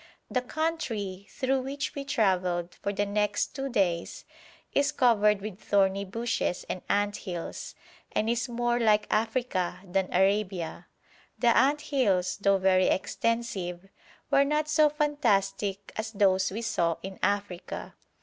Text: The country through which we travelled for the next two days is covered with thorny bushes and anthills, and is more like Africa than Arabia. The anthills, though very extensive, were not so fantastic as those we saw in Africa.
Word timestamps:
The 0.31 0.41
country 0.41 1.27
through 1.29 1.61
which 1.61 1.93
we 1.93 2.03
travelled 2.05 2.73
for 2.81 2.91
the 2.91 3.05
next 3.05 3.53
two 3.55 3.69
days 3.69 4.25
is 4.73 4.91
covered 4.91 5.41
with 5.41 5.59
thorny 5.61 6.05
bushes 6.05 6.65
and 6.67 6.81
anthills, 6.89 7.75
and 8.11 8.27
is 8.27 8.49
more 8.49 8.79
like 8.79 9.05
Africa 9.11 9.79
than 9.85 10.11
Arabia. 10.11 10.87
The 11.37 11.55
anthills, 11.55 12.37
though 12.37 12.57
very 12.57 12.87
extensive, 12.87 13.89
were 14.31 14.43
not 14.43 14.67
so 14.67 14.89
fantastic 14.89 15.91
as 15.95 16.13
those 16.13 16.49
we 16.49 16.63
saw 16.63 16.95
in 17.03 17.19
Africa. 17.21 17.93